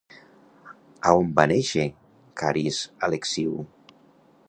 A 1.09 1.11
on 1.19 1.29
va 1.41 1.45
néixer 1.53 1.85
Kharis 2.43 2.83
Alexiu? 3.09 3.57